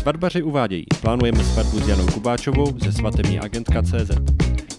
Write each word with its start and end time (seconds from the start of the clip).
Svatbaři 0.00 0.42
uvádějí. 0.42 0.84
Plánujeme 1.00 1.44
svatbu 1.44 1.78
s 1.78 1.88
Janou 1.88 2.06
Kubáčovou 2.06 2.78
ze 2.78 2.92
svatební 2.92 3.40
agentka 3.40 3.82
CZ. 3.82 4.10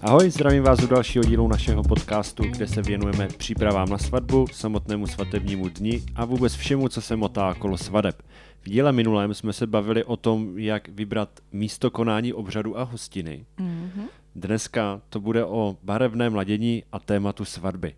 Ahoj, 0.02 0.30
zdravím 0.30 0.64
vás 0.64 0.84
u 0.84 0.88
dalšího 0.88 1.24
dílu 1.24 1.48
našeho 1.48 1.84
podcastu, 1.84 2.44
kde 2.44 2.68
se 2.68 2.82
věnujeme 2.82 3.28
přípravám 3.28 3.90
na 3.90 3.98
svatbu, 3.98 4.48
samotnému 4.52 5.08
svatebnímu 5.08 5.70
dni 5.70 6.02
a 6.16 6.26
vůbec 6.26 6.56
všemu, 6.56 6.90
co 6.90 7.02
se 7.02 7.16
motá 7.16 7.54
kolo 7.54 7.78
svadeb. 7.78 8.22
V 8.62 8.70
díle 8.70 8.92
minulém 8.92 9.34
jsme 9.34 9.54
se 9.54 9.68
bavili 9.68 10.04
o 10.04 10.18
tom, 10.18 10.60
jak 10.60 10.90
vybrat 10.90 11.30
místo 11.52 11.92
konání 11.92 12.34
obřadu 12.34 12.80
a 12.80 12.84
hostiny. 12.84 13.46
Mm-hmm. 13.60 14.06
Dneska 14.36 15.02
to 15.10 15.20
bude 15.20 15.46
o 15.46 15.78
barevném 15.84 16.36
ladění 16.36 16.84
a 16.92 17.00
tématu 17.00 17.46
svatby. 17.46 17.96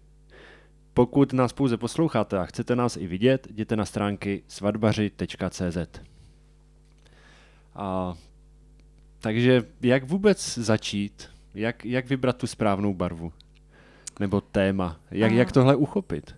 Pokud 0.94 1.34
nás 1.34 1.54
pouze 1.54 1.78
posloucháte 1.78 2.38
a 2.38 2.46
chcete 2.46 2.76
nás 2.76 2.98
i 2.98 3.08
vidět, 3.08 3.48
jděte 3.50 3.76
na 3.76 3.86
stránky 3.86 4.44
svatbaři.cz. 4.48 6.13
A, 7.76 8.16
takže 9.20 9.64
jak 9.82 10.04
vůbec 10.04 10.58
začít? 10.58 11.30
Jak, 11.54 11.86
jak 11.86 12.10
vybrat 12.10 12.38
tu 12.38 12.48
správnou 12.48 12.94
barvu? 12.94 13.34
Nebo 14.20 14.42
téma? 14.42 15.00
Jak, 15.12 15.32
jak 15.32 15.52
tohle 15.52 15.76
uchopit? 15.76 16.36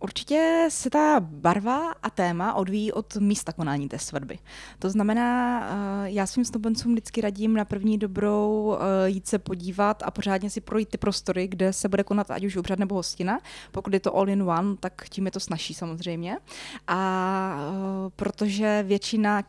Určitě 0.00 0.68
se 0.68 0.90
ta 0.90 1.20
barva 1.20 1.92
a 2.02 2.10
téma 2.10 2.54
odvíjí 2.54 2.92
od 2.92 3.16
místa 3.16 3.52
konání 3.52 3.88
té 3.88 3.98
svatby. 3.98 4.38
To 4.78 4.90
znamená, 4.90 5.60
eh, 5.60 6.10
já 6.10 6.26
svým 6.26 6.44
snoubencům 6.44 6.92
vždycky 6.92 7.20
radím 7.20 7.54
na 7.54 7.64
první 7.64 7.98
dobrou 7.98 8.76
eh, 8.76 9.10
jít 9.10 9.26
se 9.26 9.38
podívat 9.38 10.02
a 10.02 10.10
pořádně 10.10 10.50
si 10.50 10.60
projít 10.60 10.88
ty 10.88 10.98
prostory, 10.98 11.48
kde 11.48 11.72
se 11.72 11.88
bude 11.88 12.04
konat 12.04 12.30
ať 12.30 12.44
už 12.44 12.56
obřad 12.56 12.78
nebo 12.78 12.94
hostina. 12.94 13.40
Pokud 13.72 13.92
je 13.92 14.00
to 14.00 14.16
all 14.16 14.28
in 14.28 14.42
one, 14.42 14.76
tak 14.80 15.08
tím 15.08 15.26
je 15.26 15.30
to 15.30 15.40
snažší 15.40 15.74
samozřejmě. 15.74 16.38
A 16.86 17.58
eh, 17.58 18.10
protože 18.16 18.84
většina, 18.86 19.42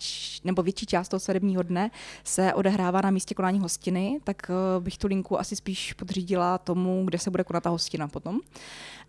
nebo 0.44 0.64
větší 0.64 0.86
část 0.86 1.10
toho 1.10 1.20
svatebního 1.20 1.64
dne 1.64 1.92
se 2.24 2.54
odehrává 2.54 3.02
na 3.02 3.12
místě 3.12 3.36
konání 3.36 3.60
hostiny, 3.60 4.20
tak 4.24 4.52
bych 4.80 4.98
tu 4.98 5.08
linku 5.08 5.40
asi 5.40 5.56
spíš 5.56 5.94
podřídila 5.94 6.58
tomu, 6.58 7.06
kde 7.06 7.20
se 7.20 7.32
bude 7.32 7.44
konat 7.44 7.64
ta 7.64 7.70
hostina 7.70 8.08
potom. 8.08 8.40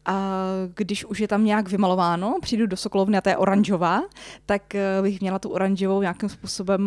A 0.09 0.33
když 0.75 1.05
už 1.05 1.21
je 1.21 1.29
tam 1.29 1.45
nějak 1.45 1.69
vymalováno, 1.69 2.39
přijdu 2.43 2.67
do 2.67 2.77
Sokolovny 2.77 3.19
a 3.19 3.21
to 3.21 3.29
je 3.29 3.37
oranžová, 3.37 4.03
tak 4.47 4.75
eh, 4.75 5.03
bych 5.03 5.21
měla 5.21 5.39
tu 5.39 5.49
oranžovou 5.49 6.01
nějakým 6.03 6.29
způsobem 6.29 6.83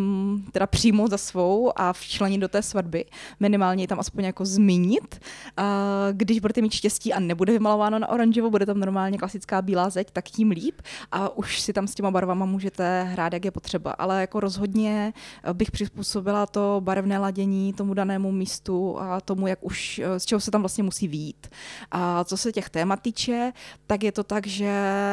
teda 0.52 0.66
přijmout 0.66 1.10
za 1.10 1.18
svou 1.18 1.72
a 1.76 1.92
včlenit 1.92 2.40
do 2.40 2.48
té 2.48 2.62
svatby. 2.62 3.04
Minimálně 3.40 3.88
tam 3.88 4.00
aspoň 4.00 4.24
jako 4.24 4.44
zmínit. 4.44 5.20
A 5.56 5.88
když 6.12 6.40
budete 6.40 6.60
mít 6.60 6.72
štěstí 6.72 7.12
a 7.12 7.20
nebude 7.20 7.52
vymalováno 7.52 7.98
na 7.98 8.08
oranžovou, 8.08 8.50
bude 8.50 8.66
tam 8.66 8.80
normálně 8.80 9.18
klasická 9.18 9.62
bílá 9.62 9.90
zeď, 9.90 10.10
tak 10.12 10.24
tím 10.24 10.50
líp. 10.50 10.82
A 11.12 11.36
už 11.36 11.60
si 11.60 11.72
tam 11.72 11.86
s 11.86 11.94
těma 11.94 12.10
barvama 12.10 12.46
můžete 12.46 13.02
hrát, 13.02 13.32
jak 13.32 13.44
je 13.44 13.50
potřeba. 13.50 13.90
Ale 13.90 14.20
jako 14.20 14.40
rozhodně 14.40 15.12
bych 15.52 15.70
přizpůsobila 15.70 16.46
to 16.46 16.80
barevné 16.84 17.18
ladění 17.18 17.72
tomu 17.72 17.94
danému 17.94 18.32
místu 18.32 19.00
a 19.00 19.20
tomu, 19.20 19.46
jak 19.46 19.58
už, 19.64 19.98
eh, 20.04 20.20
z 20.20 20.24
čeho 20.24 20.40
se 20.40 20.50
tam 20.50 20.62
vlastně 20.62 20.84
musí 20.84 21.08
výjít. 21.08 21.46
A 21.90 22.24
co 22.24 22.36
se 22.36 22.52
těch 22.52 22.70
témat 22.70 23.00
týče, 23.12 23.52
tak 23.86 24.02
je 24.02 24.12
to 24.12 24.24
tak, 24.24 24.46
že 24.46 24.72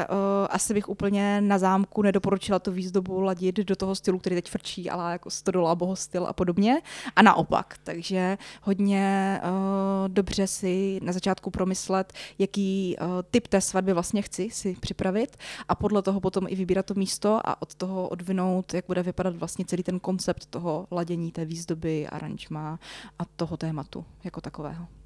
uh, 0.09 0.47
asi 0.50 0.73
bych 0.73 0.89
úplně 0.89 1.42
na 1.42 1.58
zámku 1.58 2.02
nedoporučila 2.02 2.59
tu 2.59 2.72
výzdobu 2.72 3.22
ladit 3.22 3.55
do 3.55 3.75
toho 3.75 3.95
stylu, 3.95 4.19
který 4.19 4.36
teď 4.36 4.50
frčí, 4.50 4.89
ale 4.89 5.11
jako 5.11 5.30
stodola, 5.30 5.75
bohostyl 5.75 6.27
a 6.27 6.33
podobně. 6.33 6.81
A 7.16 7.22
naopak. 7.22 7.75
Takže 7.83 8.38
hodně 8.61 9.39
uh, 9.44 9.50
dobře 10.08 10.47
si 10.47 11.00
na 11.03 11.14
začátku 11.14 11.52
promyslet, 11.52 12.14
jaký 12.39 12.95
uh, 13.02 13.08
typ 13.31 13.47
té 13.47 13.61
svatby 13.61 13.94
vlastně 13.94 14.22
chci 14.22 14.50
si 14.50 14.75
připravit 14.80 15.38
a 15.67 15.75
podle 15.75 16.02
toho 16.02 16.20
potom 16.20 16.45
i 16.47 16.55
vybírat 16.55 16.86
to 16.86 16.94
místo 16.94 17.39
a 17.44 17.61
od 17.61 17.75
toho 17.75 18.08
odvinout, 18.08 18.73
jak 18.73 18.86
bude 18.88 19.03
vypadat 19.03 19.36
vlastně 19.36 19.66
celý 19.66 19.83
ten 19.83 20.00
koncept 20.00 20.45
toho 20.45 20.88
ladění 20.92 21.31
té 21.31 21.45
výzdoby, 21.45 22.08
aranžma 22.08 22.80
a 23.20 23.26
toho 23.26 23.58
tématu 23.58 24.05
jako 24.23 24.42
takového. 24.42 24.98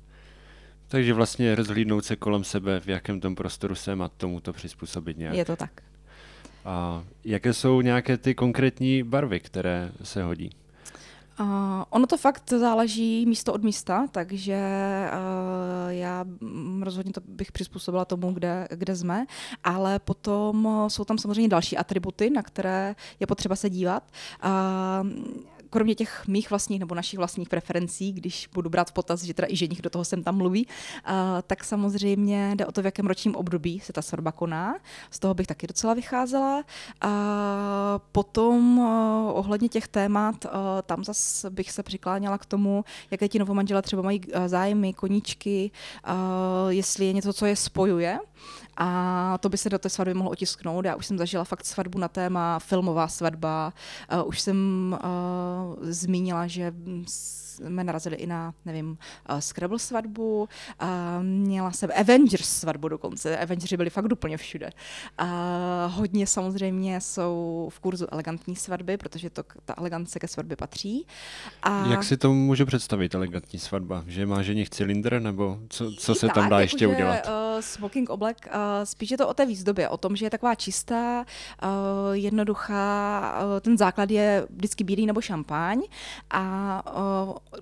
Takže 0.88 1.13
vlastně 1.13 1.55
rozhlídnout 1.55 2.05
se 2.05 2.16
kolem 2.16 2.44
sebe, 2.44 2.79
v 2.79 2.88
jakém 2.88 3.19
tom 3.19 3.35
prostoru 3.35 3.75
jsem 3.75 4.01
a 4.01 4.07
tomu 4.07 4.39
to 4.39 4.53
přizpůsobit 4.53 5.17
nějak. 5.17 5.35
Je 5.35 5.45
to 5.45 5.55
tak. 5.55 5.81
A 6.66 7.03
jaké 7.23 7.53
jsou 7.53 7.81
nějaké 7.81 8.17
ty 8.17 8.35
konkrétní 8.35 9.03
barvy, 9.03 9.39
které 9.39 9.91
se 10.03 10.23
hodí? 10.23 10.49
Uh, 11.39 11.47
ono 11.89 12.07
to 12.07 12.17
fakt 12.17 12.49
záleží 12.49 13.25
místo 13.25 13.53
od 13.53 13.63
místa, 13.63 14.07
takže 14.11 14.59
uh, 15.11 15.91
já 15.91 16.25
rozhodně 16.81 17.13
to 17.13 17.21
bych 17.27 17.51
přizpůsobila 17.51 18.05
tomu, 18.05 18.31
kde, 18.31 18.67
kde 18.71 18.95
jsme, 18.95 19.25
ale 19.63 20.00
potom 20.00 20.85
jsou 20.88 21.05
tam 21.05 21.17
samozřejmě 21.17 21.50
další 21.50 21.77
atributy, 21.77 22.29
na 22.29 22.44
které 22.44 22.95
je 23.19 23.27
potřeba 23.27 23.55
se 23.55 23.69
dívat. 23.69 24.03
Uh, 24.45 25.09
kromě 25.73 25.95
těch 25.95 26.28
mých 26.28 26.50
vlastních 26.50 26.79
nebo 26.79 26.95
našich 26.95 27.17
vlastních 27.17 27.50
preferencí, 27.50 28.13
když 28.13 28.50
budu 28.53 28.69
brát 28.69 28.89
v 28.89 28.94
potaz, 28.94 29.23
že 29.23 29.34
teda 29.34 29.47
i 29.51 29.56
ženich 29.56 29.81
do 29.81 29.89
toho 29.89 30.06
sem 30.06 30.23
tam 30.23 30.38
mluví, 30.38 30.67
uh, 30.67 31.13
tak 31.47 31.63
samozřejmě 31.63 32.53
jde 32.56 32.66
o 32.66 32.72
to, 32.72 32.81
v 32.81 32.85
jakém 32.85 33.07
ročním 33.07 33.35
období 33.35 33.79
se 33.79 33.94
ta 33.94 34.01
svatba 34.01 34.31
koná. 34.31 34.75
Z 35.12 35.19
toho 35.19 35.33
bych 35.33 35.47
taky 35.47 35.67
docela 35.67 35.94
vycházela. 35.94 36.63
A 37.01 38.00
potom 38.12 38.78
uh, 38.78 38.85
ohledně 39.33 39.69
těch 39.69 39.88
témat, 39.88 40.45
uh, 40.45 40.51
tam 40.85 41.03
zase 41.03 41.50
bych 41.50 41.72
se 41.72 41.83
přikláněla 41.83 42.38
k 42.38 42.45
tomu, 42.45 42.85
jaké 43.12 43.28
ti 43.28 43.39
novomanželé 43.39 43.81
třeba 43.81 44.01
mají 44.01 44.22
zájmy, 44.47 44.94
koníčky, 44.94 45.72
jestli 46.69 47.06
je 47.06 47.13
něco, 47.13 47.33
co 47.33 47.45
je 47.45 47.56
spojuje. 47.56 48.19
A 48.78 49.38
to 49.38 49.50
by 49.50 49.57
se 49.57 49.69
do 49.69 49.79
té 49.79 49.89
svatby 49.89 50.13
mohlo 50.13 50.31
otisknout. 50.31 50.85
Já 50.85 50.95
už 50.95 51.06
jsem 51.06 51.17
zažila 51.17 51.44
fakt 51.44 51.66
svatbu 51.66 52.00
na 52.00 52.07
téma 52.07 52.59
filmová 52.59 53.07
svatba. 53.07 53.73
Už 54.25 54.41
jsem 54.41 54.57
zmínila, 55.81 56.47
že 56.47 56.74
jsme 57.53 57.84
narazili 57.84 58.16
i 58.16 58.28
na, 58.28 58.53
nevím, 58.66 58.97
uh, 59.29 59.40
Scrabble 59.40 59.79
svatbu, 59.79 60.50
uh, 60.81 60.88
měla 61.22 61.72
jsem 61.72 61.90
Avengers 62.00 62.50
svatbu 62.50 62.88
dokonce, 62.88 63.38
Avengers 63.38 63.74
byli 63.74 63.90
fakt 63.90 64.12
úplně 64.12 64.38
všude. 64.38 64.69
Uh, 65.22 65.28
hodně 65.88 66.28
samozřejmě 66.28 67.01
jsou 67.01 67.69
v 67.72 67.79
kurzu 67.79 68.07
elegantní 68.12 68.56
svatby, 68.56 68.97
protože 68.97 69.29
to, 69.29 69.44
ta 69.66 69.74
elegance 69.78 70.19
ke 70.19 70.28
svatbě 70.28 70.57
patří. 70.57 71.07
A... 71.63 71.88
Jak 71.88 72.03
si 72.03 72.18
to 72.18 72.34
může 72.34 72.66
představit 72.66 73.16
elegantní 73.16 73.59
svatba? 73.59 74.03
Že 74.07 74.25
má 74.25 74.41
ženich 74.41 74.69
cylindr, 74.69 75.22
nebo 75.22 75.59
co, 75.69 75.91
co 75.91 76.16
se 76.16 76.25
tak, 76.25 76.35
tam 76.35 76.50
dá 76.50 76.59
jako 76.59 76.63
ještě 76.63 76.80
že, 76.80 76.88
udělat? 76.88 77.28
Uh, 77.28 77.62
smoking 77.62 78.09
oblek, 78.09 78.47
uh, 78.47 78.53
spíš 78.84 79.12
je 79.12 79.18
to 79.18 79.28
o 79.28 79.34
té 79.34 79.45
výzdobě, 79.45 79.90
o 79.90 79.97
tom, 79.97 80.16
že 80.16 80.25
je 80.25 80.30
taková 80.30 80.56
čistá, 80.56 81.25
uh, 81.63 81.69
jednoduchá, 82.12 83.34
uh, 83.45 83.59
ten 83.59 83.78
základ 83.78 84.12
je 84.12 84.47
vždycky 84.50 84.84
bílý 84.84 85.06
nebo 85.06 85.22
šampáň 85.53 85.81
a 86.29 86.83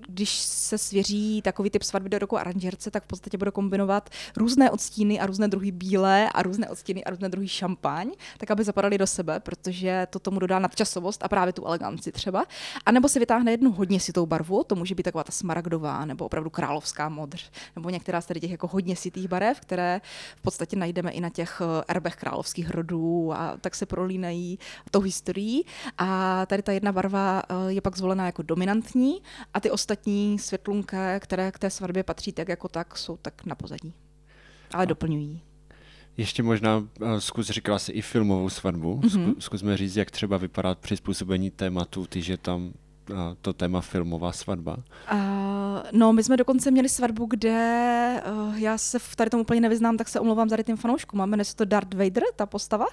když 0.07 0.40
se 0.40 0.78
svěří 0.78 1.41
takový 1.41 1.69
typ 1.69 1.84
svatby 1.84 2.09
do 2.09 2.19
roku 2.19 2.38
aranžerce, 2.38 2.91
tak 2.91 3.03
v 3.03 3.07
podstatě 3.07 3.38
bude 3.38 3.52
kombinovat 3.52 4.09
různé 4.38 4.72
odstíny 4.72 5.19
a 5.19 5.25
různé 5.25 5.47
druhy 5.47 5.72
bílé 5.72 6.29
a 6.29 6.44
různé 6.44 6.69
odstíny 6.69 7.03
a 7.03 7.09
různé 7.09 7.29
druhy 7.29 7.47
šampaň, 7.47 8.12
tak 8.38 8.52
aby 8.52 8.63
zapadaly 8.63 8.97
do 8.97 9.07
sebe, 9.07 9.40
protože 9.40 10.07
to 10.09 10.19
tomu 10.19 10.40
dodá 10.40 10.59
nadčasovost 10.59 11.24
a 11.24 11.28
právě 11.28 11.53
tu 11.53 11.66
eleganci 11.66 12.12
třeba. 12.12 12.46
A 12.85 12.91
nebo 12.91 13.09
si 13.09 13.19
vytáhne 13.19 13.52
jednu 13.52 13.72
hodně 13.72 14.00
sitou 14.00 14.25
barvu, 14.25 14.63
to 14.63 14.75
může 14.75 14.96
být 14.96 15.03
taková 15.03 15.23
ta 15.23 15.31
smaragdová 15.31 16.06
nebo 16.06 16.25
opravdu 16.25 16.50
královská 16.50 17.09
modř, 17.09 17.52
nebo 17.75 17.90
některá 17.90 18.22
z 18.22 18.28
těch 18.40 18.52
jako 18.52 18.68
hodně 18.68 18.96
sitých 18.96 19.28
barev, 19.28 19.59
které 19.59 20.02
v 20.35 20.41
podstatě 20.41 20.75
najdeme 20.75 21.12
i 21.12 21.22
na 21.22 21.29
těch 21.29 21.62
eh, 21.62 21.84
erbech 21.88 22.16
královských 22.16 22.69
rodů 22.69 23.34
a 23.34 23.58
tak 23.62 23.75
se 23.75 23.85
prolínají 23.85 24.59
tou 24.91 25.02
historií. 25.02 25.66
A 25.97 26.46
tady 26.46 26.62
ta 26.62 26.72
jedna 26.72 26.91
barva 26.91 27.44
eh, 27.50 27.73
je 27.81 27.84
pak 27.84 27.97
zvolená 27.97 28.25
jako 28.25 28.42
dominantní 28.42 29.22
a 29.53 29.59
ty 29.59 29.72
ostatní 29.72 30.40
světlunké, 30.40 31.19
které 31.19 31.52
k 31.52 31.59
té 31.59 31.69
svatbě 31.69 32.03
patří 32.03 32.31
tak 32.31 32.50
jako 32.50 32.68
tak, 32.68 32.97
jsou 32.97 33.18
tak 33.18 33.46
na 33.46 33.56
pozadí. 33.56 33.94
Ale 34.74 34.84
a. 34.84 34.86
doplňují. 34.86 35.42
Ještě 36.18 36.44
možná 36.44 36.78
uh, 36.78 36.88
zkus, 37.20 37.50
říkala 37.50 37.80
si 37.80 37.91
i 37.91 38.02
filmovou 38.02 38.50
svatbu. 38.50 39.00
Mm-hmm. 39.00 39.35
Zkusme 39.40 39.78
říct, 39.78 39.96
jak 39.96 40.11
třeba 40.11 40.38
vypadá 40.38 40.76
přizpůsobení 40.76 41.52
tématu, 41.52 42.06
ty, 42.06 42.22
že 42.22 42.38
tam 42.38 42.64
uh, 43.09 43.17
to 43.41 43.53
téma 43.53 43.82
filmová 43.82 44.32
svatba. 44.32 44.78
Uh, 45.14 45.20
no, 45.91 46.14
my 46.14 46.23
jsme 46.23 46.38
dokonce 46.38 46.72
měli 46.72 46.90
svatbu, 46.90 47.26
kde 47.26 48.23
uh, 48.32 48.56
já 48.56 48.78
se 48.78 49.00
v 49.00 49.16
tady 49.16 49.29
tomu 49.29 49.41
úplně 49.41 49.61
nevyznám, 49.61 49.97
tak 49.97 50.09
se 50.09 50.20
omlouvám 50.20 50.50
za 50.50 50.58
tím 50.64 50.78
fanouškům. 50.78 51.17
Máme 51.17 51.46
se 51.46 51.56
to 51.56 51.66
Darth 51.66 51.94
Vader, 51.94 52.23
ta 52.35 52.46
postava. 52.46 52.85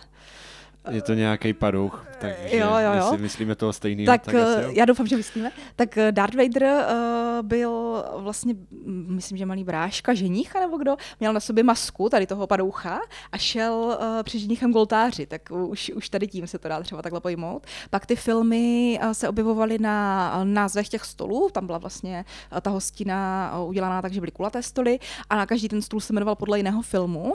Je 0.90 1.02
to 1.02 1.14
nějaký 1.14 1.52
padouch, 1.52 2.06
takže 2.20 2.56
jo, 2.56 2.68
jo, 2.68 2.92
jo. 2.92 2.92
jestli 2.94 3.18
myslíme 3.18 3.54
toho 3.54 3.72
stejného, 3.72 4.06
tak, 4.06 4.24
tak 4.24 4.34
asi 4.34 4.62
jo. 4.62 4.70
já 4.72 4.84
doufám, 4.84 5.06
že 5.06 5.16
myslíme. 5.16 5.50
Tak 5.76 5.98
eh, 5.98 6.12
Darth 6.12 6.34
Vader 6.34 6.62
uh, 6.62 7.46
byl 7.46 8.04
vlastně, 8.16 8.54
myslím, 8.86 9.38
že 9.38 9.46
malý 9.46 9.64
bráška, 9.64 10.14
ženicha 10.14 10.60
nebo 10.60 10.76
kdo, 10.76 10.96
měl 11.20 11.32
na 11.32 11.40
sobě 11.40 11.64
masku 11.64 12.08
tady 12.08 12.26
toho 12.26 12.46
padoucha 12.46 13.00
a 13.32 13.38
šel 13.38 13.74
uh, 13.74 14.22
při 14.22 14.38
ženichem 14.38 14.72
k 14.72 14.76
oltáři, 14.76 15.26
tak 15.26 15.42
už, 15.50 15.92
už 15.94 16.08
tady 16.08 16.26
tím 16.26 16.46
se 16.46 16.58
to 16.58 16.68
dá 16.68 16.80
třeba 16.80 17.02
takhle 17.02 17.20
pojmout. 17.20 17.66
Pak 17.90 18.06
ty 18.06 18.16
filmy 18.16 18.98
uh, 19.02 19.10
se 19.10 19.28
objevovaly 19.28 19.78
na 19.78 20.40
názvech 20.44 20.88
těch 20.88 21.04
stolů, 21.04 21.48
tam 21.52 21.66
byla 21.66 21.78
vlastně 21.78 22.24
uh, 22.52 22.60
ta 22.60 22.70
hostina 22.70 23.52
uh, 23.58 23.68
udělaná 23.68 24.02
tak, 24.02 24.12
že 24.12 24.20
byly 24.20 24.32
kulaté 24.32 24.62
stoly 24.62 24.98
a 25.30 25.36
na 25.36 25.46
každý 25.46 25.68
ten 25.68 25.82
stůl 25.82 26.00
se 26.00 26.12
jmenoval 26.12 26.34
podle 26.34 26.58
jiného 26.58 26.82
filmu. 26.82 27.24
Uh, 27.24 27.34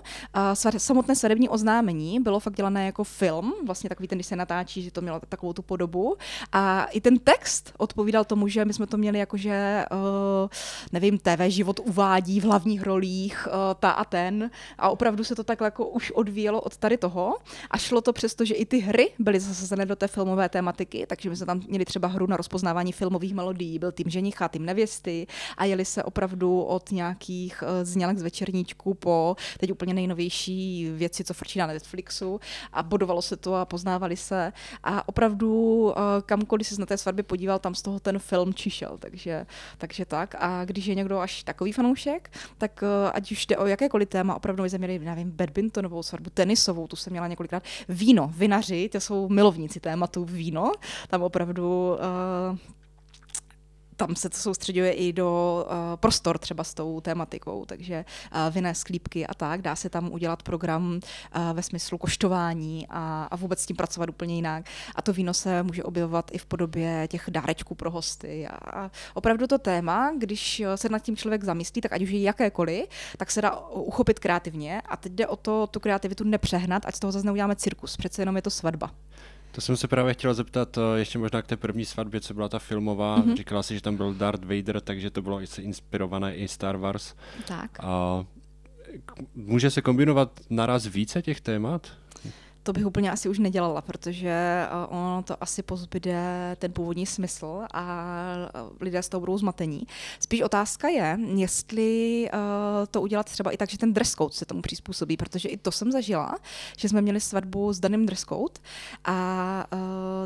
samotné 0.77 1.15
svatební 1.15 1.49
oznámení 1.49 2.19
bylo 2.19 2.39
fakt 2.39 2.55
dělané 2.55 2.85
jako 2.85 3.03
film, 3.03 3.42
film, 3.43 3.53
vlastně 3.65 3.89
takový 3.89 4.07
ten, 4.07 4.17
když 4.17 4.27
se 4.27 4.35
natáčí, 4.35 4.81
že 4.81 4.91
to 4.91 5.01
mělo 5.01 5.19
takovou 5.29 5.53
tu 5.53 5.61
podobu. 5.61 6.15
A 6.51 6.85
i 6.85 7.01
ten 7.01 7.19
text 7.19 7.73
odpovídal 7.77 8.25
tomu, 8.25 8.47
že 8.47 8.65
my 8.65 8.73
jsme 8.73 8.87
to 8.87 8.97
měli 8.97 9.19
jako, 9.19 9.37
že 9.37 9.85
uh, 9.91 10.49
nevím, 10.91 11.17
TV 11.17 11.41
život 11.47 11.79
uvádí 11.83 12.39
v 12.39 12.43
hlavních 12.43 12.83
rolích 12.83 13.47
uh, 13.47 13.53
ta 13.79 13.91
a 13.91 14.05
ten. 14.05 14.51
A 14.77 14.89
opravdu 14.89 15.23
se 15.23 15.35
to 15.35 15.43
takhle 15.43 15.67
jako 15.67 15.87
už 15.87 16.11
odvíjelo 16.11 16.61
od 16.61 16.77
tady 16.77 16.97
toho. 16.97 17.37
A 17.71 17.77
šlo 17.77 18.01
to 18.01 18.13
přesto, 18.13 18.45
že 18.45 18.53
i 18.53 18.65
ty 18.65 18.79
hry 18.79 19.11
byly 19.19 19.39
zasazené 19.39 19.85
do 19.85 19.95
té 19.95 20.07
filmové 20.07 20.49
tématiky, 20.49 21.05
takže 21.07 21.29
my 21.29 21.35
jsme 21.35 21.45
tam 21.45 21.61
měli 21.67 21.85
třeba 21.85 22.07
hru 22.07 22.27
na 22.27 22.37
rozpoznávání 22.37 22.91
filmových 22.91 23.33
melodií, 23.33 23.79
byl 23.79 23.91
tým 23.91 24.09
ženicha, 24.09 24.47
tým 24.47 24.65
nevěsty 24.65 25.27
a 25.57 25.65
jeli 25.65 25.85
se 25.85 26.03
opravdu 26.03 26.61
od 26.61 26.91
nějakých 26.91 27.63
uh, 27.63 27.69
znělek 27.83 28.17
z 28.17 28.21
večerníčku 28.21 28.93
po 28.93 29.35
teď 29.59 29.71
úplně 29.71 29.93
nejnovější 29.93 30.89
věci, 30.91 31.23
co 31.23 31.33
frčí 31.33 31.59
na 31.59 31.67
Netflixu 31.67 32.39
a 32.73 32.83
bodovalo 32.83 33.21
se 33.23 33.37
to 33.37 33.55
a 33.55 33.65
poznávali 33.65 34.17
se. 34.17 34.53
A 34.83 35.07
opravdu 35.07 35.81
uh, 35.81 35.93
kamkoliv 36.25 36.67
se 36.67 36.79
na 36.79 36.85
té 36.85 36.97
svatbě 36.97 37.23
podíval, 37.23 37.59
tam 37.59 37.75
z 37.75 37.81
toho 37.81 37.99
ten 37.99 38.19
film 38.19 38.53
čišel, 38.53 38.97
takže, 38.99 39.45
takže 39.77 40.05
tak. 40.05 40.35
A 40.39 40.65
když 40.65 40.85
je 40.85 40.95
někdo 40.95 41.19
až 41.19 41.43
takový 41.43 41.71
fanoušek, 41.71 42.31
tak 42.57 42.81
uh, 42.81 43.11
ať 43.13 43.31
už 43.31 43.45
jde 43.45 43.57
o 43.57 43.65
jakékoliv 43.65 44.09
téma, 44.09 44.35
opravdu 44.35 44.65
jsme 44.65 44.77
měli, 44.77 44.99
nevím, 44.99 45.31
badmintonovou 45.31 46.03
svatbu, 46.03 46.29
tenisovou, 46.29 46.87
tu 46.87 46.95
jsem 46.95 47.11
měla 47.13 47.27
několikrát, 47.27 47.63
víno, 47.89 48.31
vinaři, 48.35 48.89
to 48.89 48.99
jsou 48.99 49.29
milovníci 49.29 49.79
tématu 49.79 50.25
víno, 50.25 50.71
tam 51.07 51.23
opravdu 51.23 51.97
uh, 52.51 52.57
tam 53.97 54.15
se 54.15 54.29
to 54.29 54.37
soustředuje 54.37 54.91
i 54.91 55.13
do 55.13 55.65
uh, 55.65 55.73
prostor 55.95 56.37
třeba 56.37 56.63
s 56.63 56.73
tou 56.73 57.01
tématikou, 57.01 57.65
takže 57.65 58.05
uh, 58.35 58.53
vinné 58.53 58.75
sklípky 58.75 59.27
a 59.27 59.33
tak. 59.33 59.61
Dá 59.61 59.75
se 59.75 59.89
tam 59.89 60.11
udělat 60.11 60.43
program 60.43 60.93
uh, 60.93 61.53
ve 61.53 61.63
smyslu 61.63 61.97
koštování 61.97 62.87
a, 62.89 63.27
a 63.31 63.35
vůbec 63.35 63.61
s 63.61 63.65
tím 63.65 63.75
pracovat 63.75 64.09
úplně 64.09 64.35
jinak. 64.35 64.65
A 64.95 65.01
to 65.01 65.13
víno 65.13 65.33
se 65.33 65.63
může 65.63 65.83
objevovat 65.83 66.31
i 66.31 66.37
v 66.37 66.45
podobě 66.45 67.07
těch 67.07 67.25
dárečků 67.29 67.75
pro 67.75 67.91
hosty. 67.91 68.47
A, 68.47 68.91
opravdu 69.13 69.47
to 69.47 69.57
téma, 69.57 70.13
když 70.17 70.63
se 70.75 70.89
nad 70.89 70.99
tím 70.99 71.17
člověk 71.17 71.43
zamyslí, 71.43 71.81
tak 71.81 71.93
ať 71.93 72.01
už 72.01 72.09
je 72.09 72.21
jakékoliv, 72.21 72.85
tak 73.17 73.31
se 73.31 73.41
dá 73.41 73.59
uchopit 73.69 74.19
kreativně. 74.19 74.81
A 74.81 74.97
teď 74.97 75.11
jde 75.11 75.27
o 75.27 75.35
to, 75.35 75.67
tu 75.67 75.79
kreativitu 75.79 76.23
nepřehnat, 76.23 76.85
ať 76.85 76.95
z 76.95 76.99
toho 76.99 77.11
zase 77.11 77.25
neuděláme 77.25 77.55
cirkus. 77.55 77.97
Přece 77.97 78.21
jenom 78.21 78.35
je 78.35 78.41
to 78.41 78.49
svatba. 78.49 78.91
To 79.55 79.61
jsem 79.61 79.77
se 79.77 79.87
právě 79.87 80.13
chtěl 80.13 80.33
zeptat 80.33 80.77
eh, 80.77 80.99
ještě 80.99 81.19
možná 81.19 81.41
k 81.41 81.47
té 81.47 81.57
první 81.57 81.85
svatbě, 81.85 82.21
co 82.21 82.33
byla 82.33 82.49
ta 82.49 82.59
filmová. 82.59 83.19
Mm-hmm. 83.19 83.35
Říkala 83.35 83.63
si, 83.63 83.75
že 83.75 83.81
tam 83.81 83.97
byl 83.97 84.13
Darth 84.13 84.43
Vader, 84.43 84.81
takže 84.81 85.11
to 85.11 85.21
bylo 85.21 85.39
inspirované 85.59 86.35
i 86.35 86.47
Star 86.47 86.77
Wars. 86.77 87.13
Tak. 87.47 87.79
A 87.79 88.25
může 89.35 89.71
se 89.71 89.81
kombinovat 89.81 90.39
naraz 90.49 90.85
více 90.85 91.21
těch 91.21 91.41
témat? 91.41 91.91
To 92.63 92.73
bych 92.73 92.85
úplně 92.85 93.11
asi 93.11 93.29
už 93.29 93.39
nedělala, 93.39 93.81
protože 93.81 94.29
eh, 94.29 94.87
ono 94.89 95.23
to 95.23 95.43
asi 95.43 95.63
pozbyde 95.63 96.55
ten 96.59 96.71
původní 96.71 97.05
smysl 97.05 97.61
a 97.73 98.05
eh, 98.55 98.59
lidé 98.79 99.03
z 99.03 99.09
toho 99.09 99.19
budou 99.19 99.37
zmatení. 99.37 99.83
Spíš 100.19 100.41
otázka 100.41 100.87
je, 100.87 101.19
jestli 101.35 102.29
uh, 102.33 102.39
to 102.91 103.01
udělat 103.01 103.25
třeba 103.25 103.51
i 103.51 103.57
tak, 103.57 103.69
že 103.69 103.77
ten 103.77 103.93
dress 103.93 104.11
code 104.15 104.33
se 104.33 104.45
tomu 104.45 104.61
přizpůsobí, 104.61 105.17
protože 105.17 105.49
i 105.49 105.57
to 105.57 105.71
jsem 105.71 105.91
zažila, 105.91 106.35
že 106.77 106.89
jsme 106.89 107.01
měli 107.01 107.19
svatbu 107.19 107.73
s 107.73 107.79
daným 107.79 108.05
dress 108.05 108.25
code 108.25 108.53
a 109.05 109.67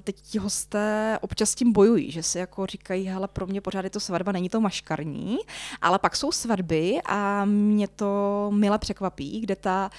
teď 0.01 0.21
ti 0.21 0.39
hosté 0.39 1.17
občas 1.21 1.55
tím 1.55 1.71
bojují, 1.71 2.11
že 2.11 2.23
si 2.23 2.37
jako 2.37 2.65
říkají, 2.65 3.05
hele, 3.05 3.27
pro 3.27 3.47
mě 3.47 3.61
pořád 3.61 3.83
je 3.83 3.89
to 3.89 3.99
svatba, 3.99 4.31
není 4.31 4.49
to 4.49 4.61
maškarní, 4.61 5.37
ale 5.81 5.99
pak 5.99 6.15
jsou 6.15 6.31
svatby 6.31 7.01
a 7.05 7.45
mě 7.45 7.87
to 7.87 8.51
mile 8.53 8.77
překvapí, 8.77 9.41
kde 9.41 9.55
ta 9.55 9.89
uh, 9.93 9.97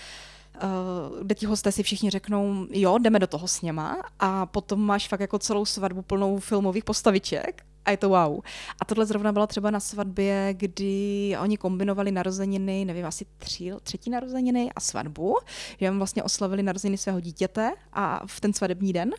kde 1.23 1.35
ti 1.35 1.47
hosté 1.47 1.73
si 1.73 1.83
všichni 1.83 2.11
řeknou, 2.11 2.67
jo, 2.71 2.99
jdeme 2.99 3.19
do 3.19 3.27
toho 3.27 3.49
s 3.49 3.63
něma 3.63 4.03
a 4.19 4.47
potom 4.47 4.81
máš 4.81 5.09
fakt 5.09 5.21
jako 5.21 5.39
celou 5.39 5.65
svatbu 5.65 6.03
plnou 6.03 6.39
filmových 6.39 6.85
postaviček 6.85 7.68
a 7.85 7.91
je 7.91 7.97
to 7.97 8.09
wow. 8.09 8.41
A 8.81 8.85
tohle 8.85 9.07
zrovna 9.07 9.33
byla 9.33 9.47
třeba 9.47 9.71
na 9.71 9.81
svatbě, 9.81 10.55
kdy 10.57 11.37
oni 11.41 11.59
kombinovali 11.59 12.11
narozeniny, 12.11 12.85
nevím, 12.85 13.07
asi 13.07 13.27
tři, 13.39 13.73
třetí 13.83 14.11
narozeniny 14.11 14.71
a 14.77 14.81
svatbu, 14.81 15.37
že 15.81 15.91
vlastně 15.91 16.23
oslavili 16.23 16.63
narozeniny 16.63 16.99
svého 16.99 17.21
dítěte 17.21 17.73
a 17.93 18.27
v 18.27 18.41
ten 18.41 18.53
svadební 18.53 18.93
den. 18.93 19.11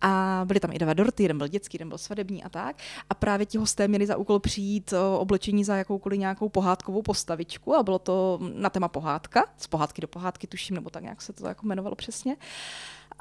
A 0.00 0.42
byly 0.44 0.60
tam 0.60 0.72
i 0.72 0.78
dva 0.78 0.94
dorty, 0.94 1.22
jeden 1.22 1.38
byl 1.38 1.48
dětský, 1.48 1.74
jeden 1.74 1.88
byl 1.88 1.98
svadební 1.98 2.44
a 2.44 2.48
tak. 2.48 2.76
A 3.10 3.14
právě 3.14 3.46
ti 3.46 3.58
hosté 3.58 3.88
měli 3.88 4.06
za 4.06 4.16
úkol 4.16 4.38
přijít 4.38 4.94
oblečení 5.18 5.64
za 5.64 5.76
jakoukoliv 5.76 6.18
nějakou 6.18 6.48
pohádkovou 6.48 7.02
postavičku 7.02 7.74
a 7.74 7.82
bylo 7.82 7.98
to 7.98 8.38
na 8.54 8.70
téma 8.70 8.88
pohádka, 8.88 9.44
z 9.56 9.66
pohádky 9.66 10.02
do 10.02 10.08
pohádky 10.08 10.46
tuším, 10.46 10.74
nebo 10.76 10.90
tak 10.90 11.02
nějak 11.02 11.22
se 11.22 11.32
to 11.32 11.46
jako 11.46 11.66
jmenovalo 11.66 11.94
přesně. 11.94 12.36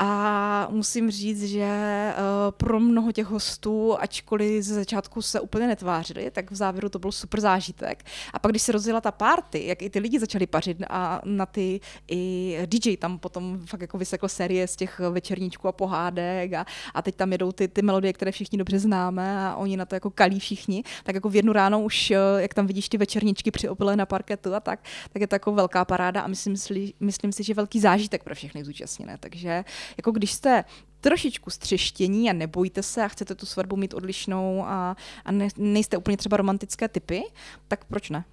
A 0.02 0.68
musím 0.72 1.12
říct, 1.12 1.44
že 1.44 1.68
uh, 2.14 2.52
pro 2.52 2.80
mnoho 2.80 3.12
těch 3.12 3.26
hostů, 3.26 4.02
ačkoliv 4.02 4.64
ze 4.64 4.76
začátku 4.76 5.22
se 5.22 5.40
úplně 5.40 5.68
netvářili, 5.68 6.32
tak 6.32 6.52
v 6.52 6.56
závěru 6.56 6.90
to 6.90 7.00
byl 7.00 7.12
super 7.12 7.40
zážitek. 7.40 8.06
A 8.34 8.40
pak, 8.40 8.52
když 8.52 8.62
se 8.62 8.72
rozjela 8.72 9.02
ta 9.02 9.12
party, 9.12 9.68
jak 9.68 9.82
i 9.82 9.90
ty 9.90 10.00
lidi 10.00 10.20
začali 10.20 10.48
pařit 10.48 10.78
a 10.90 11.22
na 11.26 11.46
ty 11.46 11.80
i 12.12 12.58
DJ 12.66 12.98
tam 12.98 13.20
potom 13.20 13.60
fakt 13.66 13.82
jako 13.82 13.98
vysekl 13.98 14.28
série 14.28 14.68
z 14.68 14.76
těch 14.76 15.00
večerníčků 15.00 15.68
a 15.68 15.72
pohádek 15.72 16.54
a, 16.54 16.66
a 16.94 17.02
teď 17.02 17.16
tam 17.16 17.32
jedou 17.32 17.52
ty, 17.52 17.68
ty 17.68 17.82
melodie, 17.82 18.14
které 18.14 18.32
všichni 18.32 18.58
dobře 18.58 18.80
známe 18.80 19.48
a 19.48 19.56
oni 19.56 19.78
na 19.78 19.86
to 19.86 19.96
jako 19.96 20.10
kalí 20.10 20.40
všichni, 20.40 20.84
tak 21.04 21.16
jako 21.16 21.30
v 21.30 21.36
jednu 21.36 21.54
ráno 21.54 21.82
už, 21.82 22.12
eh, 22.12 22.18
jak 22.38 22.54
tam 22.54 22.68
vidíš 22.68 22.90
ty 22.90 22.98
večerníčky 22.98 23.52
při 23.52 23.70
opile 23.70 23.96
na 23.96 24.06
parketu 24.06 24.56
a 24.56 24.60
tak, 24.60 24.80
tak 25.14 25.22
je 25.22 25.28
to 25.28 25.36
jako 25.36 25.52
velká 25.52 25.86
paráda 25.86 26.22
a 26.22 26.28
myslím, 26.28 26.56
myslím 27.00 27.32
si, 27.32 27.44
že 27.44 27.54
velký 27.54 27.80
zážitek 27.80 28.24
pro 28.24 28.36
všechny 28.36 28.64
zúčastněné. 28.64 29.18
Takže 29.20 29.64
jako 29.98 30.12
když 30.12 30.32
jste 30.32 30.64
trošičku 31.02 31.50
střeštění 31.50 32.30
a 32.30 32.34
nebojte 32.34 32.84
se 32.84 33.04
a 33.04 33.08
chcete 33.08 33.36
tu 33.36 33.46
svatbu 33.46 33.76
mít 33.76 33.94
odlišnou 33.94 34.64
a, 34.66 34.96
a 35.26 35.32
ne, 35.32 35.48
nejste 35.58 35.98
úplně 35.98 36.18
třeba 36.18 36.38
romantické 36.38 36.88
typy, 36.88 37.22
tak 37.68 37.86
proč 37.86 38.10
ne? 38.10 38.24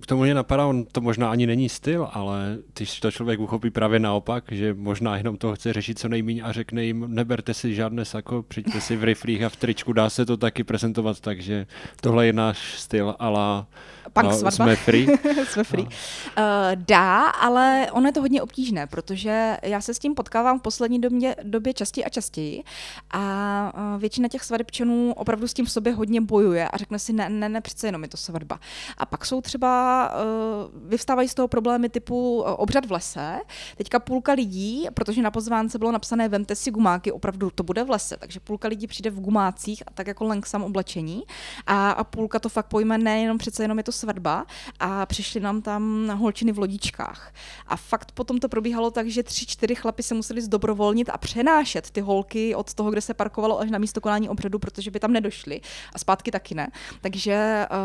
K 0.00 0.06
tomu 0.06 0.22
mě 0.22 0.34
napadá, 0.34 0.66
on 0.66 0.84
to 0.84 1.00
možná 1.00 1.30
ani 1.30 1.46
není 1.46 1.68
styl, 1.68 2.08
ale 2.12 2.58
když 2.74 3.00
to 3.00 3.10
člověk 3.10 3.40
uchopí 3.40 3.70
právě 3.70 3.98
naopak, 3.98 4.44
že 4.50 4.74
možná 4.74 5.16
jenom 5.16 5.36
to 5.36 5.54
chce 5.54 5.72
řešit 5.72 5.98
co 5.98 6.08
nejméně 6.08 6.42
a 6.42 6.52
řekne 6.52 6.84
jim, 6.84 7.14
neberte 7.14 7.54
si 7.54 7.74
žádné 7.74 8.04
sako, 8.04 8.42
přijďte 8.42 8.80
si 8.80 8.96
v 8.96 9.04
riflích 9.04 9.42
a 9.42 9.48
v 9.48 9.56
tričku, 9.56 9.92
dá 9.92 10.10
se 10.10 10.26
to 10.26 10.36
taky 10.36 10.64
prezentovat, 10.64 11.20
takže 11.20 11.66
tohle 12.00 12.26
je 12.26 12.32
náš 12.32 12.80
styl, 12.80 13.14
ale 13.18 13.64
Punk 14.12 14.26
no, 14.26 14.32
svatba. 14.32 14.50
Jsme 14.50 14.76
free. 14.76 15.06
jsme 15.48 15.64
free. 15.64 15.84
No. 15.84 15.90
Uh, 15.90 16.82
dá, 16.86 17.24
ale 17.24 17.86
ono 17.92 18.08
je 18.08 18.12
to 18.12 18.20
hodně 18.20 18.42
obtížné, 18.42 18.86
protože 18.86 19.56
já 19.62 19.80
se 19.80 19.94
s 19.94 19.98
tím 19.98 20.14
potkávám 20.14 20.58
v 20.58 20.62
poslední 20.62 21.00
době, 21.00 21.36
době 21.42 21.74
častěji 21.74 22.04
a 22.04 22.08
častěji 22.08 22.64
a 23.10 23.72
uh, 23.94 24.00
většina 24.00 24.28
těch 24.28 24.44
svadebčanů 24.44 25.12
opravdu 25.16 25.48
s 25.48 25.54
tím 25.54 25.66
v 25.66 25.70
sobě 25.70 25.92
hodně 25.92 26.20
bojuje 26.20 26.68
a 26.68 26.76
řekne 26.76 26.98
si, 26.98 27.12
ne, 27.12 27.28
ne, 27.28 27.48
ne, 27.48 27.60
přece 27.60 27.86
jenom 27.86 28.02
je 28.02 28.08
to 28.08 28.16
svatba. 28.16 28.60
A 28.98 29.06
pak 29.06 29.26
jsou 29.26 29.40
třeba, 29.40 30.10
uh, 30.10 30.88
vyvstávají 30.88 31.28
z 31.28 31.34
toho 31.34 31.48
problémy 31.48 31.88
typu 31.88 32.36
uh, 32.36 32.46
obřad 32.56 32.86
v 32.86 32.92
lese. 32.92 33.40
Teďka 33.76 33.98
půlka 33.98 34.32
lidí, 34.32 34.86
protože 34.94 35.22
na 35.22 35.30
pozvánce 35.30 35.78
bylo 35.78 35.92
napsané 35.92 36.28
vemte 36.28 36.54
si 36.54 36.70
gumáky, 36.70 37.12
opravdu 37.12 37.50
to 37.50 37.62
bude 37.62 37.84
v 37.84 37.90
lese, 37.90 38.16
takže 38.16 38.40
půlka 38.40 38.68
lidí 38.68 38.86
přijde 38.86 39.10
v 39.10 39.20
gumácích 39.20 39.82
a 39.86 39.90
tak 39.94 40.06
jako 40.06 40.24
langsam 40.24 40.62
oblečení 40.62 41.22
a, 41.66 41.90
a 41.90 42.04
půlka 42.04 42.38
to 42.38 42.48
fakt 42.48 42.66
pojme 42.66 42.98
nejenom 42.98 43.38
přece 43.38 43.64
jenom 43.64 43.78
je 43.78 43.84
to 43.84 43.92
svatba 43.98 44.46
a 44.80 45.06
přišli 45.06 45.40
nám 45.40 45.62
tam 45.62 46.08
holčiny 46.08 46.52
v 46.52 46.58
lodičkách. 46.58 47.32
A 47.66 47.76
fakt 47.76 48.12
potom 48.12 48.38
to 48.38 48.48
probíhalo 48.48 48.90
tak, 48.90 49.08
že 49.08 49.22
tři, 49.22 49.46
čtyři 49.46 49.74
chlapy 49.74 50.02
se 50.02 50.14
museli 50.14 50.42
zdobrovolnit 50.42 51.08
a 51.08 51.18
přenášet 51.18 51.90
ty 51.90 52.00
holky 52.00 52.54
od 52.54 52.74
toho, 52.74 52.90
kde 52.90 53.00
se 53.00 53.14
parkovalo 53.14 53.60
až 53.60 53.70
na 53.70 53.78
místo 53.78 54.00
konání 54.00 54.28
obřadu, 54.28 54.58
protože 54.58 54.90
by 54.90 55.00
tam 55.00 55.12
nedošli 55.12 55.60
a 55.94 55.98
zpátky 55.98 56.30
taky 56.30 56.54
ne. 56.54 56.68
Takže 57.00 57.66
uh, 57.70 57.76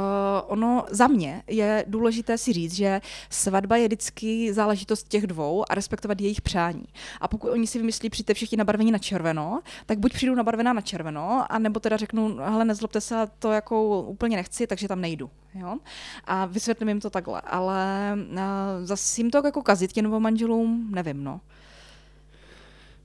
ono 0.48 0.86
za 0.90 1.08
mě 1.08 1.44
je 1.48 1.86
důležité 1.88 2.38
si 2.38 2.54
říct, 2.54 2.74
že 2.74 3.02
svatba 3.30 3.78
je 3.78 3.88
vždycky 3.88 4.54
záležitost 4.54 5.08
těch 5.08 5.28
dvou 5.28 5.66
a 5.70 5.76
respektovat 5.76 6.22
jejich 6.22 6.42
přání. 6.42 6.86
A 7.22 7.28
pokud 7.28 7.52
oni 7.52 7.68
si 7.68 7.78
vymyslí, 7.78 8.10
přijďte 8.10 8.34
všichni 8.34 8.58
nabarvení 8.58 8.92
na 8.92 8.98
červeno, 8.98 9.62
tak 9.86 10.00
buď 10.00 10.14
přijdu 10.14 10.36
nabarvená 10.36 10.74
na 10.74 10.82
červeno, 10.82 11.46
a 11.50 11.60
nebo 11.60 11.80
teda 11.80 11.98
řeknu, 11.98 12.38
hele, 12.38 12.66
nezlobte 12.66 13.02
se, 13.02 13.28
to 13.40 13.52
jako 13.52 14.02
úplně 14.02 14.38
nechci, 14.38 14.68
takže 14.68 14.88
tam 14.88 15.02
nejdu. 15.02 15.30
Jo? 15.56 15.78
A 16.26 16.46
vysvětlím 16.46 16.90
jim 16.90 17.00
to 17.00 17.10
takhle. 17.10 17.42
Ale 17.42 18.14
uh, 18.32 18.38
zase 18.84 19.22
jim 19.22 19.32
to 19.32 19.46
jako 19.46 19.62
kazit 19.62 19.94
těm 19.94 20.20
manželům, 20.20 20.88
nevím, 20.92 21.24
no. 21.24 21.42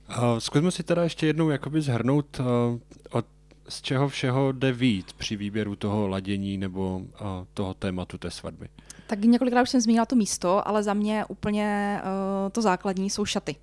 Uh, 0.09 0.37
zkusme 0.39 0.71
si 0.71 0.83
teda 0.83 1.03
ještě 1.03 1.27
jednou 1.27 1.49
jakoby 1.49 1.81
zhrnout, 1.81 2.39
uh, 2.39 2.45
od, 3.11 3.25
z 3.69 3.81
čeho 3.81 4.09
všeho 4.09 4.51
jde 4.51 4.71
vít 4.71 5.13
při 5.13 5.35
výběru 5.35 5.75
toho 5.75 6.07
ladění 6.07 6.57
nebo 6.57 6.97
uh, 6.97 7.27
toho 7.53 7.73
tématu 7.73 8.17
té 8.17 8.31
svatby. 8.31 8.69
Tak 9.07 9.19
několikrát 9.19 9.61
už 9.61 9.69
jsem 9.69 9.81
zmínila 9.81 10.05
to 10.05 10.15
místo, 10.15 10.67
ale 10.67 10.83
za 10.83 10.93
mě 10.93 11.25
úplně 11.25 11.99
uh, 12.03 12.49
to 12.51 12.61
základní 12.61 13.09
jsou 13.09 13.25
šaty, 13.25 13.55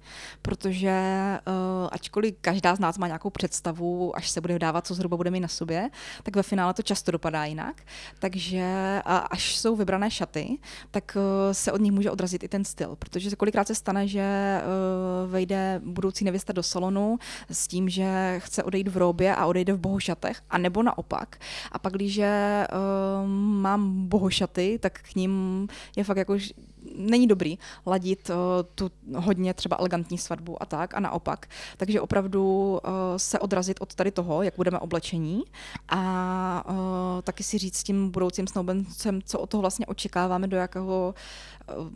protože 0.42 1.00
uh, 1.46 1.88
ačkoliv 1.92 2.34
každá 2.40 2.76
z 2.76 2.78
nás 2.78 2.98
má 2.98 3.06
nějakou 3.06 3.30
představu, 3.30 4.16
až 4.16 4.30
se 4.30 4.40
bude 4.40 4.58
dávat, 4.58 4.86
co 4.86 4.94
zhruba 4.94 5.16
bude 5.16 5.30
mít 5.30 5.40
na 5.40 5.48
sobě, 5.48 5.90
tak 6.22 6.36
ve 6.36 6.42
finále 6.42 6.74
to 6.74 6.82
často 6.82 7.12
dopadá 7.12 7.44
jinak. 7.44 7.82
Takže 8.18 8.62
až 9.30 9.56
jsou 9.56 9.76
vybrané 9.76 10.10
šaty, 10.10 10.58
tak 10.90 11.16
eh, 11.16 11.54
se 11.54 11.72
od 11.72 11.80
nich 11.80 11.92
může 11.92 12.10
odrazit 12.10 12.42
i 12.42 12.48
ten 12.48 12.64
styl, 12.64 12.96
protože 12.98 13.30
se 13.30 13.36
kolikrát 13.36 13.66
se 13.66 13.74
stane, 13.74 14.08
že 14.08 14.20
eh, 14.20 14.62
vejde 15.26 15.80
budoucí 15.84 16.24
nevěsta 16.24 16.52
do 16.52 16.62
salonu 16.62 17.18
s 17.50 17.68
tím, 17.68 17.88
že 17.88 18.34
chce 18.38 18.62
odejít 18.62 18.88
v 18.88 18.96
robě 18.96 19.34
a 19.34 19.46
odejde 19.46 19.72
v 19.72 19.78
bohošatech, 19.96 20.42
a 20.50 20.58
nebo 20.58 20.82
naopak. 20.82 21.36
A 21.72 21.78
pak, 21.78 21.92
když 21.92 22.20
mám 23.36 24.08
bohošaty, 24.08 24.78
tak 24.82 24.98
k 24.98 25.14
ním 25.14 25.68
je 25.96 26.04
fakt 26.04 26.16
jako 26.16 26.36
není 26.96 27.26
dobrý 27.26 27.58
ladit 27.86 28.30
uh, 28.30 28.36
tu 28.74 28.90
hodně 29.16 29.54
třeba 29.54 29.76
elegantní 29.78 30.18
svatbu 30.18 30.62
a 30.62 30.66
tak 30.66 30.94
a 30.94 31.00
naopak. 31.00 31.46
Takže 31.76 32.00
opravdu 32.00 32.72
uh, 32.84 32.90
se 33.16 33.38
odrazit 33.38 33.76
od 33.80 33.94
tady 33.94 34.10
toho, 34.10 34.42
jak 34.42 34.54
budeme 34.56 34.78
oblečení 34.78 35.42
a 35.88 36.64
uh, 36.68 36.76
taky 37.22 37.42
si 37.42 37.58
říct 37.58 37.76
s 37.76 37.82
tím 37.82 38.10
budoucím 38.10 38.46
snoubencem, 38.46 39.22
co 39.22 39.38
od 39.38 39.50
toho 39.50 39.60
vlastně 39.60 39.86
očekáváme, 39.86 40.46
do 40.46 40.56
jakého 40.56 41.14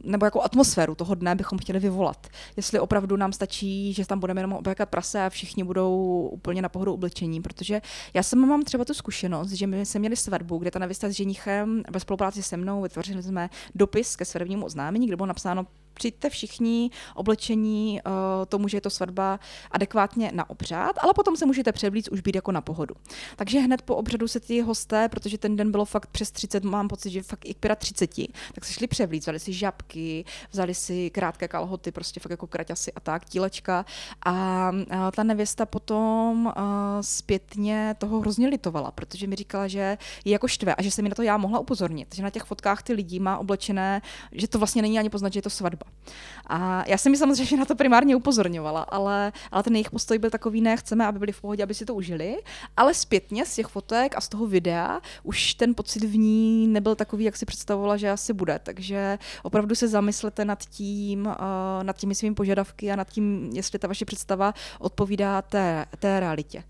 nebo 0.05 0.27
jakou 0.27 0.43
atmosféru 0.43 0.95
toho 0.95 1.15
dne 1.15 1.35
bychom 1.35 1.59
chtěli 1.59 1.79
vyvolat. 1.79 2.27
Jestli 2.57 2.81
opravdu 2.81 3.17
nám 3.17 3.33
stačí, 3.33 3.93
že 3.93 4.07
tam 4.07 4.21
budeme 4.21 4.41
jenom 4.41 4.53
obékat 4.53 4.89
prase 4.89 5.23
a 5.23 5.31
všichni 5.31 5.65
budou 5.65 6.29
úplně 6.33 6.63
na 6.63 6.69
pohodu 6.69 6.95
oblečení, 6.95 7.41
protože 7.41 7.83
já 8.15 8.23
jsem 8.23 8.49
mám 8.49 8.63
třeba 8.63 8.85
tu 8.85 8.95
zkušenost, 8.95 9.51
že 9.51 9.67
my 9.67 9.87
jsme 9.87 10.01
měli 10.01 10.17
svatbu, 10.17 10.59
kde 10.59 10.71
ta 10.71 10.79
nevěsta 10.79 11.09
s 11.09 11.13
ženichem 11.13 11.83
ve 11.91 12.01
spolupráci 12.01 12.43
se 12.43 12.57
mnou 12.57 12.83
vytvořili 12.83 13.23
jsme 13.23 13.51
dopis 13.75 14.17
ke 14.17 14.25
svatebnímu 14.25 14.67
oznámení, 14.67 15.07
kde 15.07 15.17
bylo 15.17 15.27
napsáno 15.27 15.67
přijďte 15.95 16.31
všichni 16.31 16.91
oblečení 17.15 18.01
uh, 18.07 18.13
tomu, 18.47 18.69
že 18.69 18.77
je 18.77 18.81
to 18.81 18.91
svatba 18.91 19.41
adekvátně 19.71 20.31
na 20.35 20.51
obřad, 20.51 20.99
ale 21.01 21.15
potom 21.15 21.37
se 21.37 21.47
můžete 21.47 21.73
převlít 21.73 22.09
už 22.09 22.21
být 22.21 22.35
jako 22.35 22.53
na 22.53 22.61
pohodu. 22.61 22.95
Takže 23.37 23.61
hned 23.61 23.83
po 23.83 23.97
obřadu 23.97 24.29
se 24.29 24.41
ty 24.41 24.61
hosté, 24.61 25.09
protože 25.09 25.39
ten 25.39 25.57
den 25.57 25.71
bylo 25.71 25.85
fakt 25.85 26.07
přes 26.07 26.31
30, 26.31 26.65
mám 26.65 26.89
pocit, 26.89 27.11
že 27.11 27.23
fakt 27.23 27.45
i 27.45 27.55
k 27.55 27.77
35, 27.77 28.31
tak 28.55 28.65
se 28.65 28.73
šli 28.73 28.87
převlít, 28.87 29.23
vzali 29.23 29.41
si 29.41 29.53
žabky, 29.53 30.25
vzali 30.53 30.75
si 30.75 31.11
krátké 31.11 31.49
kalhoty, 31.49 31.93
prostě 31.93 32.21
fakt 32.21 32.31
jako 32.31 32.47
kraťasy 32.47 32.93
a 32.93 33.01
tak, 33.01 33.25
tílečka. 33.25 33.85
A 34.27 34.71
uh, 34.71 35.11
ta 35.15 35.23
nevěsta 35.23 35.67
potom 35.67 36.47
uh, 36.47 36.53
zpětně 37.01 37.95
toho 37.99 38.21
hrozně 38.21 38.49
litovala, 38.49 38.91
protože 38.91 39.27
mi 39.27 39.37
říkala, 39.37 39.69
že 39.69 39.99
je 40.25 40.33
jako 40.33 40.49
štve 40.49 40.75
a 40.75 40.83
že 40.83 40.91
se 40.91 41.03
mi 41.03 41.09
na 41.09 41.15
to 41.15 41.23
já 41.23 41.37
mohla 41.37 41.59
upozornit, 41.59 42.15
že 42.15 42.23
na 42.23 42.31
těch 42.31 42.43
fotkách 42.43 42.83
ty 42.83 42.93
lidi 42.93 43.21
má 43.21 43.39
oblečené, 43.39 44.03
že 44.33 44.49
to 44.49 44.59
vlastně 44.59 44.83
není 44.83 44.99
ani 44.99 45.11
poznat, 45.11 45.33
že 45.33 45.39
je 45.39 45.43
to 45.43 45.51
svatba. 45.51 45.90
A 46.47 46.85
já 46.87 46.99
jsem 46.99 47.13
mi 47.13 47.19
samozřejmě 47.19 47.57
na 47.57 47.65
to 47.65 47.75
primárně 47.75 48.17
upozorňovala, 48.17 48.83
ale, 48.83 49.33
ale 49.53 49.63
ten 49.63 49.75
jejich 49.75 49.91
postoj 49.91 50.19
byl 50.19 50.31
takový, 50.31 50.61
ne, 50.61 50.77
chceme, 50.77 51.07
aby 51.07 51.19
byli 51.19 51.33
v 51.33 51.41
pohodě, 51.41 51.63
aby 51.63 51.75
si 51.75 51.85
to 51.85 51.95
užili, 51.95 52.37
ale 52.77 52.95
zpětně 52.95 53.47
z 53.47 53.55
těch 53.55 53.67
fotek 53.67 54.17
a 54.17 54.21
z 54.21 54.29
toho 54.29 54.47
videa 54.47 55.01
už 55.23 55.55
ten 55.55 55.75
pocit 55.75 56.05
v 56.05 56.17
ní 56.17 56.69
nebyl 56.69 56.95
takový, 56.95 57.25
jak 57.25 57.37
si 57.37 57.47
představovala, 57.47 57.97
že 57.97 58.11
asi 58.11 58.33
bude. 58.33 58.61
Takže 58.63 59.19
opravdu 59.43 59.75
se 59.75 59.89
zamyslete 59.89 60.45
nad 60.45 60.65
tím, 60.65 61.27
uh, 61.27 61.35
nad 61.83 61.97
těmi 61.97 62.15
svými 62.15 62.35
požadavky 62.35 62.93
a 62.93 62.97
nad 62.97 63.09
tím, 63.09 63.51
jestli 63.55 63.79
ta 63.79 63.89
vaše 63.89 64.05
představa 64.05 64.55
odpovídá 64.79 65.43
té, 65.43 65.87
té 65.99 66.21
realitě. 66.21 66.65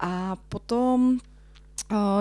A 0.00 0.36
potom 0.48 1.18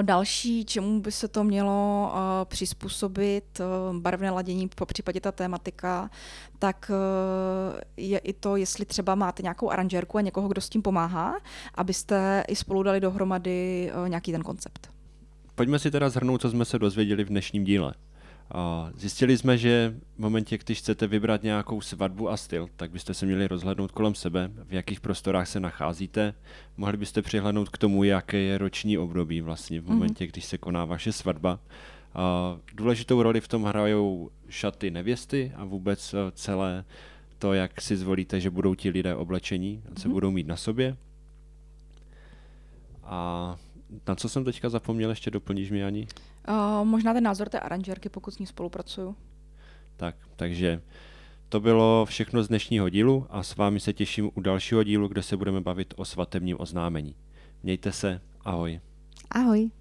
Další, 0.01 0.65
čemu 0.65 1.01
by 1.01 1.11
se 1.11 1.27
to 1.27 1.43
mělo 1.43 2.13
přizpůsobit, 2.45 3.61
barevné 3.99 4.31
ladění, 4.31 4.69
po 4.75 4.85
případě 4.85 5.21
ta 5.21 5.31
tématika, 5.31 6.09
tak 6.59 6.91
je 7.97 8.17
i 8.17 8.33
to, 8.33 8.55
jestli 8.55 8.85
třeba 8.85 9.15
máte 9.15 9.43
nějakou 9.43 9.69
aranžérku 9.69 10.17
a 10.17 10.21
někoho, 10.21 10.47
kdo 10.47 10.61
s 10.61 10.69
tím 10.69 10.81
pomáhá, 10.81 11.35
abyste 11.75 12.43
i 12.47 12.55
spolu 12.55 12.83
dali 12.83 12.99
dohromady 12.99 13.91
nějaký 14.07 14.31
ten 14.31 14.43
koncept. 14.43 14.89
Pojďme 15.55 15.79
si 15.79 15.91
teda 15.91 16.09
zhrnout, 16.09 16.41
co 16.41 16.49
jsme 16.49 16.65
se 16.65 16.79
dozvěděli 16.79 17.23
v 17.23 17.27
dnešním 17.27 17.63
díle. 17.63 17.93
Zjistili 18.95 19.37
jsme, 19.37 19.57
že 19.57 19.95
v 20.15 20.19
momentě, 20.19 20.57
když 20.57 20.79
chcete 20.79 21.07
vybrat 21.07 21.43
nějakou 21.43 21.81
svatbu 21.81 22.29
a 22.29 22.37
styl, 22.37 22.69
tak 22.75 22.91
byste 22.91 23.13
se 23.13 23.25
měli 23.25 23.47
rozhlednout 23.47 23.91
kolem 23.91 24.15
sebe, 24.15 24.51
v 24.65 24.73
jakých 24.73 25.01
prostorách 25.01 25.47
se 25.47 25.59
nacházíte. 25.59 26.33
Mohli 26.77 26.97
byste 26.97 27.21
přihlednout 27.21 27.69
k 27.69 27.77
tomu, 27.77 28.03
jaké 28.03 28.37
je 28.37 28.57
roční 28.57 28.97
období 28.97 29.41
vlastně 29.41 29.81
v 29.81 29.83
mhm. 29.83 29.93
momentě, 29.93 30.27
když 30.27 30.45
se 30.45 30.57
koná 30.57 30.85
vaše 30.85 31.11
svatba. 31.11 31.59
Důležitou 32.73 33.23
roli 33.23 33.41
v 33.41 33.47
tom 33.47 33.63
hrajou 33.63 34.29
šaty 34.49 34.91
nevěsty 34.91 35.51
a 35.55 35.65
vůbec 35.65 36.13
e, 36.13 36.17
celé 36.31 36.85
to, 37.39 37.53
jak 37.53 37.81
si 37.81 37.97
zvolíte, 37.97 38.39
že 38.39 38.49
budou 38.49 38.75
ti 38.75 38.89
lidé 38.89 39.15
oblečení 39.15 39.83
a 39.91 39.95
co 39.95 40.09
mm-hmm. 40.09 40.11
budou 40.11 40.31
mít 40.31 40.47
na 40.47 40.55
sobě. 40.55 40.97
A 43.03 43.55
na 44.07 44.15
co 44.15 44.29
jsem 44.29 44.43
teďka 44.43 44.69
zapomněl, 44.69 45.09
ještě 45.09 45.31
doplníš 45.31 45.71
mi, 45.71 45.83
Ani? 45.83 46.07
Uh, 46.49 46.85
možná 46.85 47.13
ten 47.13 47.23
názor 47.23 47.49
té 47.49 47.59
aranžerky, 47.59 48.09
pokud 48.09 48.31
s 48.31 48.39
ní 48.39 48.45
spolupracuju. 48.45 49.15
Tak, 49.97 50.15
takže 50.35 50.81
to 51.49 51.59
bylo 51.59 52.05
všechno 52.05 52.43
z 52.43 52.47
dnešního 52.47 52.89
dílu 52.89 53.27
a 53.29 53.43
s 53.43 53.55
vámi 53.55 53.79
se 53.79 53.93
těším 53.93 54.31
u 54.33 54.41
dalšího 54.41 54.83
dílu, 54.83 55.07
kde 55.07 55.23
se 55.23 55.37
budeme 55.37 55.61
bavit 55.61 55.93
o 55.97 56.05
svatebním 56.05 56.57
oznámení. 56.59 57.15
Mějte 57.63 57.91
se, 57.91 58.21
ahoj. 58.41 58.79
Ahoj. 59.31 59.71